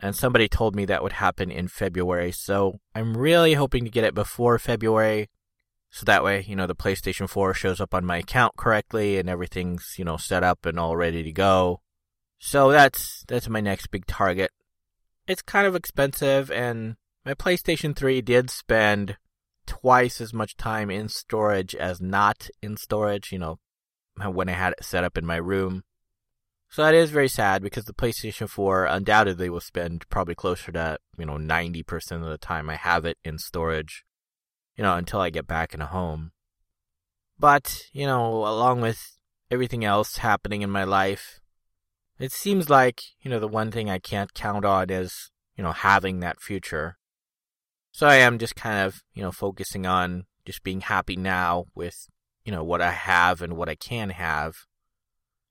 And 0.00 0.14
somebody 0.14 0.48
told 0.48 0.74
me 0.74 0.84
that 0.86 1.02
would 1.02 1.12
happen 1.12 1.50
in 1.50 1.68
February, 1.68 2.32
so 2.32 2.80
I'm 2.94 3.16
really 3.16 3.54
hoping 3.54 3.84
to 3.84 3.90
get 3.90 4.04
it 4.04 4.14
before 4.14 4.58
February 4.58 5.28
So 5.94 6.04
that 6.06 6.24
way, 6.24 6.44
you 6.48 6.56
know, 6.56 6.66
the 6.66 6.74
PlayStation 6.74 7.28
4 7.28 7.54
shows 7.54 7.80
up 7.80 7.94
on 7.94 8.04
my 8.04 8.16
account 8.16 8.56
correctly 8.56 9.16
and 9.16 9.30
everything's, 9.30 9.94
you 9.96 10.04
know, 10.04 10.16
set 10.16 10.42
up 10.42 10.66
and 10.66 10.76
all 10.76 10.96
ready 10.96 11.22
to 11.22 11.30
go. 11.30 11.82
So 12.40 12.72
that's 12.72 13.22
that's 13.28 13.48
my 13.48 13.60
next 13.60 13.92
big 13.92 14.04
target. 14.04 14.50
It's 15.28 15.40
kind 15.40 15.68
of 15.68 15.76
expensive 15.76 16.50
and 16.50 16.96
my 17.24 17.34
PlayStation 17.34 17.94
3 17.94 18.22
did 18.22 18.50
spend 18.50 19.18
twice 19.66 20.20
as 20.20 20.34
much 20.34 20.56
time 20.56 20.90
in 20.90 21.08
storage 21.08 21.76
as 21.76 22.00
not 22.00 22.48
in 22.60 22.76
storage, 22.76 23.30
you 23.30 23.38
know, 23.38 23.60
when 24.32 24.48
I 24.48 24.54
had 24.54 24.72
it 24.72 24.84
set 24.84 25.04
up 25.04 25.16
in 25.16 25.24
my 25.24 25.36
room. 25.36 25.84
So 26.74 26.82
that 26.82 26.92
is 26.92 27.10
very 27.10 27.28
sad 27.28 27.62
because 27.62 27.84
the 27.84 27.92
PlayStation 27.92 28.48
4 28.48 28.86
undoubtedly 28.86 29.48
will 29.48 29.60
spend 29.60 30.08
probably 30.10 30.34
closer 30.34 30.72
to, 30.72 30.98
you 31.16 31.24
know, 31.24 31.36
90% 31.36 31.84
of 32.14 32.24
the 32.24 32.36
time 32.36 32.68
I 32.68 32.74
have 32.74 33.04
it 33.04 33.16
in 33.24 33.38
storage, 33.38 34.04
you 34.74 34.82
know, 34.82 34.96
until 34.96 35.20
I 35.20 35.30
get 35.30 35.46
back 35.46 35.72
in 35.72 35.80
a 35.80 35.86
home. 35.86 36.32
But, 37.38 37.82
you 37.92 38.06
know, 38.06 38.26
along 38.26 38.80
with 38.80 38.98
everything 39.52 39.84
else 39.84 40.16
happening 40.16 40.62
in 40.62 40.70
my 40.70 40.82
life, 40.82 41.38
it 42.18 42.32
seems 42.32 42.68
like, 42.68 43.02
you 43.22 43.30
know, 43.30 43.38
the 43.38 43.46
one 43.46 43.70
thing 43.70 43.88
I 43.88 44.00
can't 44.00 44.34
count 44.34 44.64
on 44.64 44.90
is, 44.90 45.30
you 45.56 45.62
know, 45.62 45.70
having 45.70 46.18
that 46.20 46.40
future. 46.40 46.98
So 47.92 48.08
I 48.08 48.16
am 48.16 48.36
just 48.36 48.56
kind 48.56 48.84
of, 48.84 49.04
you 49.14 49.22
know, 49.22 49.30
focusing 49.30 49.86
on 49.86 50.24
just 50.44 50.64
being 50.64 50.80
happy 50.80 51.14
now 51.14 51.66
with, 51.76 52.08
you 52.44 52.50
know, 52.50 52.64
what 52.64 52.82
I 52.82 52.90
have 52.90 53.42
and 53.42 53.56
what 53.56 53.68
I 53.68 53.76
can 53.76 54.10
have. 54.10 54.54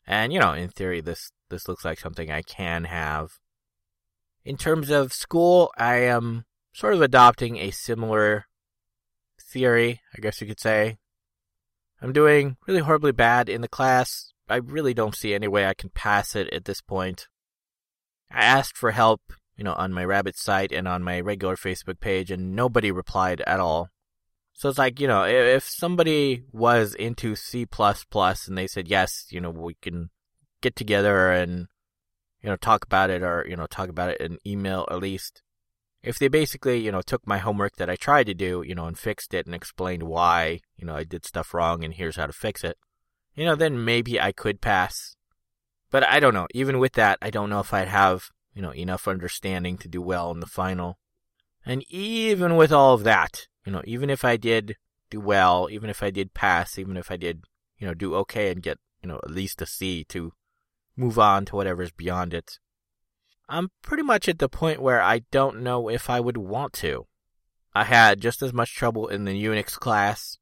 And, 0.05 0.33
you 0.33 0.39
know, 0.39 0.53
in 0.53 0.69
theory, 0.69 1.01
this, 1.01 1.31
this 1.49 1.67
looks 1.67 1.85
like 1.85 1.99
something 1.99 2.29
I 2.29 2.41
can 2.41 2.85
have. 2.85 3.31
In 4.43 4.57
terms 4.57 4.89
of 4.89 5.13
school, 5.13 5.71
I 5.77 5.95
am 5.95 6.45
sort 6.73 6.93
of 6.93 7.01
adopting 7.01 7.57
a 7.57 7.71
similar 7.71 8.45
theory, 9.39 10.01
I 10.15 10.19
guess 10.19 10.41
you 10.41 10.47
could 10.47 10.59
say. 10.59 10.97
I'm 12.01 12.11
doing 12.11 12.57
really 12.67 12.81
horribly 12.81 13.13
bad 13.13 13.47
in 13.47 13.61
the 13.61 13.69
class. 13.69 14.33
I 14.49 14.57
really 14.57 14.93
don't 14.93 15.15
see 15.15 15.33
any 15.33 15.47
way 15.47 15.65
I 15.65 15.73
can 15.73 15.89
pass 15.89 16.35
it 16.35 16.51
at 16.51 16.65
this 16.65 16.81
point. 16.81 17.27
I 18.29 18.43
asked 18.43 18.77
for 18.77 18.91
help 18.91 19.21
you 19.57 19.63
know, 19.63 19.73
on 19.73 19.93
my 19.93 20.03
Rabbit 20.03 20.37
site 20.37 20.71
and 20.71 20.87
on 20.87 21.03
my 21.03 21.19
regular 21.19 21.55
Facebook 21.55 21.99
page, 21.99 22.31
and 22.31 22.55
nobody 22.55 22.91
replied 22.91 23.41
at 23.41 23.59
all. 23.59 23.89
So 24.63 24.69
it's 24.69 24.77
like, 24.77 25.01
you 25.01 25.09
know, 25.09 25.25
if 25.25 25.65
somebody 25.65 26.45
was 26.53 26.95
into 26.95 27.35
C 27.35 27.67
and 27.77 28.57
they 28.57 28.65
said, 28.65 28.87
yes, 28.87 29.25
you 29.29 29.41
know, 29.41 29.49
we 29.49 29.73
can 29.73 30.09
get 30.61 30.77
together 30.77 31.33
and, 31.33 31.67
you 32.41 32.49
know, 32.49 32.55
talk 32.55 32.85
about 32.85 33.09
it 33.09 33.23
or, 33.23 33.45
you 33.45 33.57
know, 33.57 33.65
talk 33.65 33.89
about 33.89 34.11
it 34.11 34.21
in 34.21 34.37
email 34.47 34.87
at 34.89 35.01
least. 35.01 35.41
If 36.01 36.17
they 36.17 36.29
basically, 36.29 36.79
you 36.79 36.93
know, 36.93 37.01
took 37.01 37.27
my 37.27 37.39
homework 37.39 37.75
that 37.75 37.89
I 37.89 37.97
tried 37.97 38.27
to 38.27 38.33
do, 38.33 38.63
you 38.65 38.73
know, 38.73 38.85
and 38.85 38.97
fixed 38.97 39.33
it 39.33 39.45
and 39.45 39.53
explained 39.53 40.03
why, 40.03 40.61
you 40.77 40.87
know, 40.87 40.95
I 40.95 41.03
did 41.03 41.25
stuff 41.25 41.53
wrong 41.53 41.83
and 41.83 41.93
here's 41.93 42.15
how 42.15 42.27
to 42.27 42.31
fix 42.31 42.63
it, 42.63 42.77
you 43.35 43.43
know, 43.43 43.55
then 43.55 43.83
maybe 43.83 44.17
I 44.17 44.31
could 44.31 44.61
pass. 44.61 45.17
But 45.91 46.07
I 46.07 46.21
don't 46.21 46.33
know. 46.33 46.47
Even 46.53 46.79
with 46.79 46.93
that, 46.93 47.17
I 47.21 47.31
don't 47.31 47.49
know 47.49 47.59
if 47.59 47.73
I'd 47.73 47.89
have 47.89 48.29
you 48.53 48.61
know, 48.61 48.73
enough 48.73 49.09
understanding 49.09 49.77
to 49.79 49.89
do 49.89 50.01
well 50.01 50.31
in 50.31 50.39
the 50.39 50.47
final. 50.47 50.99
And 51.65 51.83
even 51.89 52.55
with 52.55 52.71
all 52.71 52.93
of 52.93 53.03
that, 53.03 53.47
you 53.65 53.71
know, 53.71 53.81
even 53.85 54.09
if 54.09 54.25
I 54.25 54.37
did 54.37 54.75
do 55.09 55.19
well, 55.19 55.67
even 55.71 55.89
if 55.89 56.03
I 56.03 56.09
did 56.09 56.33
pass, 56.33 56.77
even 56.77 56.97
if 56.97 57.11
I 57.11 57.17
did, 57.17 57.45
you 57.77 57.87
know, 57.87 57.93
do 57.93 58.15
okay 58.15 58.51
and 58.51 58.61
get, 58.61 58.79
you 59.01 59.09
know, 59.09 59.19
at 59.23 59.31
least 59.31 59.61
a 59.61 59.65
C 59.65 60.03
to 60.05 60.33
move 60.95 61.17
on 61.17 61.45
to 61.45 61.55
whatever's 61.55 61.91
beyond 61.91 62.33
it, 62.33 62.59
I'm 63.49 63.71
pretty 63.81 64.03
much 64.03 64.27
at 64.29 64.39
the 64.39 64.49
point 64.49 64.81
where 64.81 65.01
I 65.01 65.19
don't 65.31 65.61
know 65.61 65.89
if 65.89 66.09
I 66.09 66.19
would 66.19 66.37
want 66.37 66.73
to. 66.73 67.07
I 67.75 67.83
had 67.83 68.21
just 68.21 68.41
as 68.41 68.53
much 68.53 68.75
trouble 68.75 69.07
in 69.07 69.25
the 69.25 69.43
Unix 69.43 69.79
class. 69.79 70.37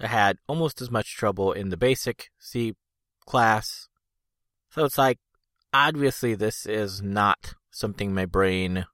I 0.00 0.06
had 0.06 0.38
almost 0.46 0.80
as 0.80 0.90
much 0.90 1.16
trouble 1.16 1.52
in 1.52 1.70
the 1.70 1.76
basic 1.76 2.30
C 2.38 2.74
class. 3.26 3.88
So 4.70 4.84
it's 4.84 4.98
like, 4.98 5.18
obviously 5.72 6.34
this 6.34 6.66
is 6.66 7.02
not 7.02 7.54
something 7.70 8.14
my 8.14 8.26
brain 8.26 8.86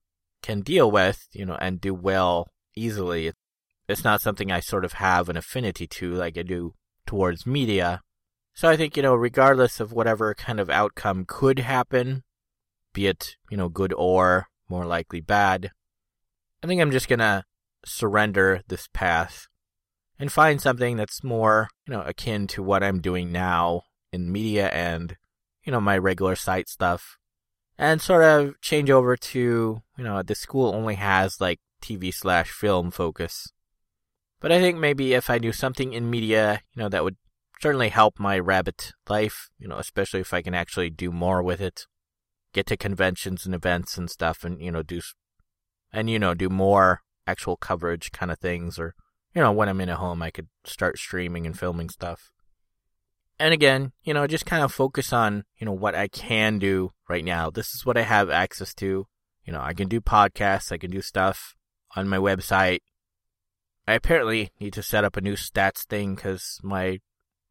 can 0.42 0.60
deal 0.60 0.90
with, 0.90 1.28
you 1.32 1.46
know, 1.46 1.56
and 1.60 1.80
do 1.80 1.94
well 1.94 2.48
easily. 2.74 3.32
It's 3.88 4.04
not 4.04 4.20
something 4.20 4.50
I 4.50 4.60
sort 4.60 4.84
of 4.84 4.94
have 4.94 5.28
an 5.28 5.36
affinity 5.36 5.86
to 5.86 6.14
like 6.14 6.38
I 6.38 6.42
do 6.42 6.74
towards 7.06 7.46
media. 7.46 8.00
So 8.54 8.68
I 8.68 8.76
think, 8.76 8.96
you 8.96 9.02
know, 9.02 9.14
regardless 9.14 9.80
of 9.80 9.92
whatever 9.92 10.34
kind 10.34 10.60
of 10.60 10.70
outcome 10.70 11.24
could 11.26 11.58
happen, 11.58 12.22
be 12.92 13.06
it, 13.06 13.36
you 13.50 13.56
know, 13.56 13.68
good 13.68 13.92
or 13.96 14.46
more 14.68 14.86
likely 14.86 15.20
bad, 15.20 15.72
I 16.62 16.66
think 16.66 16.80
I'm 16.80 16.92
just 16.92 17.08
gonna 17.08 17.44
surrender 17.84 18.62
this 18.68 18.88
path 18.92 19.48
and 20.18 20.32
find 20.32 20.60
something 20.60 20.96
that's 20.96 21.24
more, 21.24 21.68
you 21.86 21.92
know, 21.92 22.02
akin 22.02 22.46
to 22.48 22.62
what 22.62 22.82
I'm 22.82 23.00
doing 23.00 23.32
now 23.32 23.82
in 24.12 24.32
media 24.32 24.68
and 24.68 25.16
you 25.64 25.72
know, 25.72 25.80
my 25.80 25.96
regular 25.98 26.36
site 26.36 26.68
stuff 26.68 27.18
and 27.78 28.00
sort 28.00 28.22
of 28.22 28.60
change 28.60 28.90
over 28.90 29.16
to, 29.16 29.82
you 29.96 30.04
know, 30.04 30.22
the 30.22 30.34
school 30.34 30.74
only 30.74 30.94
has 30.94 31.40
like 31.40 31.58
TV 31.82 32.12
slash 32.12 32.50
film 32.50 32.90
focus. 32.90 33.52
But 34.40 34.52
I 34.52 34.60
think 34.60 34.78
maybe 34.78 35.14
if 35.14 35.30
I 35.30 35.38
do 35.38 35.52
something 35.52 35.92
in 35.92 36.10
media, 36.10 36.60
you 36.74 36.82
know, 36.82 36.88
that 36.88 37.04
would 37.04 37.16
certainly 37.60 37.88
help 37.88 38.18
my 38.18 38.38
rabbit 38.38 38.92
life, 39.08 39.48
you 39.58 39.68
know, 39.68 39.78
especially 39.78 40.20
if 40.20 40.34
I 40.34 40.42
can 40.42 40.54
actually 40.54 40.90
do 40.90 41.10
more 41.10 41.42
with 41.42 41.60
it, 41.60 41.86
get 42.52 42.66
to 42.66 42.76
conventions 42.76 43.46
and 43.46 43.54
events 43.54 43.96
and 43.96 44.10
stuff 44.10 44.44
and, 44.44 44.60
you 44.60 44.70
know, 44.70 44.82
do, 44.82 45.00
and, 45.92 46.10
you 46.10 46.18
know, 46.18 46.34
do 46.34 46.48
more 46.48 47.00
actual 47.26 47.56
coverage 47.56 48.12
kind 48.12 48.30
of 48.30 48.38
things 48.38 48.78
or, 48.78 48.94
you 49.34 49.40
know, 49.40 49.52
when 49.52 49.68
I'm 49.68 49.80
in 49.80 49.88
a 49.88 49.96
home, 49.96 50.22
I 50.22 50.30
could 50.30 50.48
start 50.64 50.98
streaming 50.98 51.46
and 51.46 51.58
filming 51.58 51.88
stuff 51.88 52.30
and 53.38 53.52
again, 53.52 53.92
you 54.02 54.14
know, 54.14 54.26
just 54.26 54.46
kind 54.46 54.62
of 54.62 54.72
focus 54.72 55.12
on, 55.12 55.44
you 55.58 55.66
know, 55.66 55.72
what 55.72 55.94
I 55.94 56.08
can 56.08 56.58
do 56.58 56.90
right 57.08 57.24
now. 57.24 57.50
This 57.50 57.74
is 57.74 57.84
what 57.84 57.96
I 57.96 58.02
have 58.02 58.30
access 58.30 58.74
to. 58.74 59.06
You 59.44 59.52
know, 59.52 59.60
I 59.60 59.74
can 59.74 59.88
do 59.88 60.00
podcasts, 60.00 60.72
I 60.72 60.78
can 60.78 60.90
do 60.90 61.00
stuff 61.00 61.54
on 61.96 62.08
my 62.08 62.16
website. 62.16 62.78
I 63.86 63.94
apparently 63.94 64.50
need 64.60 64.72
to 64.74 64.82
set 64.82 65.04
up 65.04 65.16
a 65.16 65.20
new 65.20 65.34
stats 65.34 65.84
thing 65.84 66.14
because 66.14 66.58
my 66.62 67.00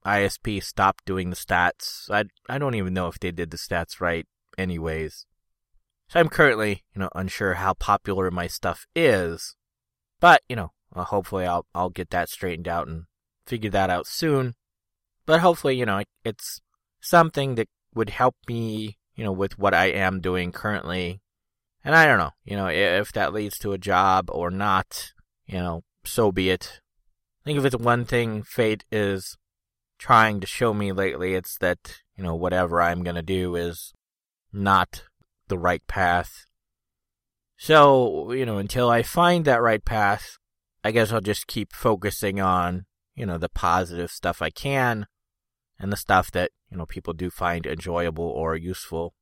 ISP 0.05 0.63
stopped 0.63 1.05
doing 1.05 1.29
the 1.29 1.35
stats. 1.35 2.09
I, 2.09 2.25
I 2.49 2.57
don't 2.57 2.75
even 2.75 2.93
know 2.93 3.07
if 3.07 3.19
they 3.19 3.31
did 3.31 3.51
the 3.51 3.57
stats 3.57 4.01
right 4.01 4.25
anyways. 4.57 5.25
So 6.07 6.19
I'm 6.19 6.29
currently, 6.29 6.83
you 6.93 7.01
know, 7.01 7.09
unsure 7.15 7.55
how 7.55 7.73
popular 7.73 8.29
my 8.31 8.47
stuff 8.47 8.85
is. 8.95 9.55
But, 10.19 10.41
you 10.49 10.55
know, 10.55 10.71
hopefully 10.95 11.45
I'll, 11.45 11.65
I'll 11.73 11.89
get 11.89 12.09
that 12.11 12.29
straightened 12.29 12.67
out 12.67 12.87
and 12.87 13.05
figure 13.45 13.71
that 13.71 13.89
out 13.89 14.07
soon. 14.07 14.55
But 15.25 15.39
hopefully, 15.39 15.77
you 15.77 15.85
know, 15.85 16.03
it's 16.23 16.61
something 16.99 17.55
that 17.55 17.69
would 17.93 18.09
help 18.09 18.35
me, 18.47 18.97
you 19.15 19.23
know, 19.23 19.31
with 19.31 19.57
what 19.57 19.73
I 19.73 19.85
am 19.85 20.19
doing 20.19 20.51
currently. 20.51 21.21
And 21.83 21.95
I 21.95 22.05
don't 22.05 22.17
know, 22.17 22.31
you 22.43 22.55
know, 22.55 22.67
if 22.67 23.11
that 23.13 23.33
leads 23.33 23.57
to 23.59 23.73
a 23.73 23.77
job 23.77 24.29
or 24.31 24.49
not, 24.49 25.13
you 25.45 25.57
know, 25.57 25.83
so 26.05 26.31
be 26.31 26.49
it. 26.49 26.81
I 27.41 27.43
think 27.45 27.59
if 27.59 27.65
it's 27.65 27.75
one 27.75 28.05
thing 28.05 28.43
fate 28.43 28.85
is 28.91 29.37
trying 29.97 30.39
to 30.39 30.47
show 30.47 30.73
me 30.73 30.91
lately, 30.91 31.33
it's 31.33 31.57
that, 31.57 32.01
you 32.15 32.23
know, 32.23 32.35
whatever 32.35 32.81
I'm 32.81 33.03
going 33.03 33.15
to 33.15 33.21
do 33.21 33.55
is 33.55 33.93
not 34.51 35.03
the 35.47 35.57
right 35.57 35.85
path. 35.87 36.45
So, 37.57 38.31
you 38.31 38.45
know, 38.45 38.57
until 38.57 38.89
I 38.89 39.03
find 39.03 39.45
that 39.45 39.61
right 39.61 39.83
path, 39.83 40.37
I 40.83 40.91
guess 40.91 41.11
I'll 41.11 41.21
just 41.21 41.47
keep 41.47 41.73
focusing 41.73 42.39
on, 42.39 42.85
you 43.15 43.25
know, 43.25 43.37
the 43.37 43.49
positive 43.49 44.11
stuff 44.11 44.41
I 44.41 44.49
can 44.49 45.07
and 45.79 45.91
the 45.91 45.97
stuff 45.97 46.31
that, 46.31 46.51
you 46.69 46.77
know, 46.77 46.85
people 46.85 47.13
do 47.13 47.29
find 47.29 47.65
enjoyable 47.65 48.25
or 48.25 48.55
useful. 48.55 49.13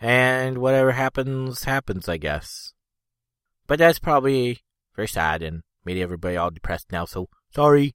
And 0.00 0.58
whatever 0.58 0.92
happens, 0.92 1.64
happens, 1.64 2.08
I 2.08 2.16
guess. 2.16 2.74
But 3.68 3.78
that's 3.78 4.00
probably 4.00 4.62
very 4.94 5.08
sad 5.08 5.42
and 5.42 5.62
made 5.84 5.98
everybody 5.98 6.36
all 6.36 6.50
depressed 6.50 6.92
now, 6.92 7.04
so 7.04 7.28
sorry. 7.54 7.94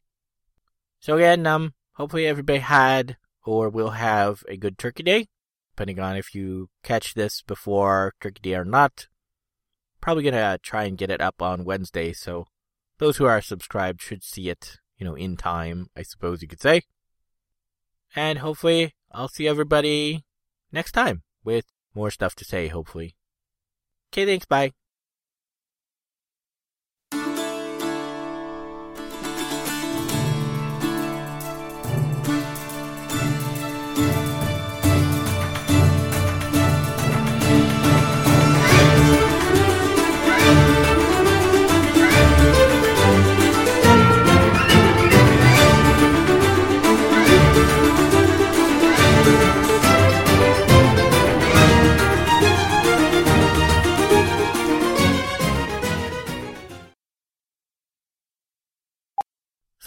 So 1.00 1.16
again, 1.16 1.46
um, 1.46 1.74
hopefully 1.94 2.28
everybody 2.28 2.60
had 2.60 3.18
or 3.46 3.70
will 3.70 3.92
have 3.92 4.44
a 4.48 4.58
good 4.58 4.78
Turkey 4.78 5.04
Day, 5.04 5.28
depending 5.72 6.00
on 6.00 6.18
if 6.18 6.36
you 6.36 6.70
catch 6.84 7.14
this 7.14 7.42
before 7.42 8.14
Turkey 8.22 8.42
Day 8.42 8.56
or 8.56 8.66
not. 8.66 9.08
Probably 10.02 10.24
gonna 10.24 10.58
try 10.62 10.84
and 10.84 10.98
get 10.98 11.12
it 11.12 11.22
up 11.22 11.42
on 11.42 11.66
Wednesday, 11.66 12.14
so 12.14 12.46
those 12.98 13.18
who 13.18 13.26
are 13.26 13.42
subscribed 13.42 14.02
should 14.02 14.24
see 14.24 14.50
it, 14.50 14.78
you 14.98 15.06
know, 15.06 15.16
in 15.16 15.38
time, 15.38 15.88
I 15.96 16.02
suppose 16.02 16.42
you 16.42 16.48
could 16.48 16.62
say. 16.62 16.82
And 18.16 18.40
hopefully, 18.40 18.96
I'll 19.12 19.28
see 19.28 19.48
everybody 19.48 20.24
next 20.72 20.92
time 20.94 21.24
with 21.44 21.66
more 21.94 22.12
stuff 22.12 22.36
to 22.36 22.46
say, 22.46 22.68
hopefully. 22.68 23.16
Okay, 24.12 24.26
thanks. 24.26 24.46
Bye. 24.46 24.72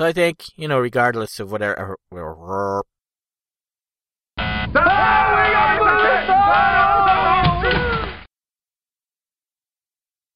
So 0.01 0.07
I 0.07 0.13
think, 0.13 0.45
you 0.57 0.67
know, 0.67 0.79
regardless 0.79 1.39
of 1.41 1.53
whatever. 1.53 1.75
Er, 1.79 1.95
er, 2.15 2.19
er, 2.19 2.83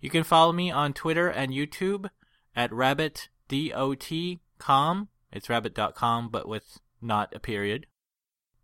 You 0.00 0.10
can 0.10 0.24
follow 0.24 0.52
me 0.52 0.70
on 0.70 0.92
Twitter 0.92 1.28
and 1.28 1.50
YouTube 1.50 2.10
at 2.54 2.70
rabbitdot.com. 2.70 5.08
It's 5.32 5.48
rabbit.com, 5.48 6.28
but 6.28 6.46
with 6.46 6.78
not 7.00 7.34
a 7.34 7.40
period. 7.40 7.86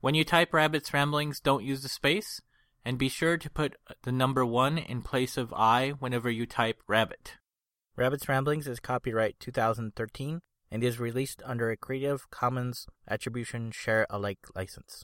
When 0.01 0.15
you 0.15 0.25
type 0.25 0.53
Rabbit's 0.53 0.93
Ramblings, 0.93 1.41
don't 1.41 1.65
use 1.65 1.83
the 1.83 1.89
space, 1.89 2.43
and 2.85 2.99
be 2.99 3.09
sure 3.09 3.39
to 3.39 3.51
put 3.51 3.77
the 4.03 4.13
number 4.13 4.45
one 4.45 4.79
in 4.79 5.03
place 5.03 5.37
of 5.37 5.53
I 5.55 5.91
whenever 5.99 6.31
you 6.31 6.47
type 6.47 6.81
rabbit. 6.87 7.35
Rabbit's 7.97 8.29
Ramblings 8.29 8.69
is 8.69 8.81
copyright 8.81 9.41
2013 9.41 10.41
and 10.71 10.83
is 10.83 10.99
released 10.99 11.43
under 11.45 11.71
a 11.71 11.77
Creative 11.77 12.31
Commons 12.31 12.87
Attribution 13.09 13.71
Share 13.71 14.07
Alike 14.11 14.47
license. 14.55 14.97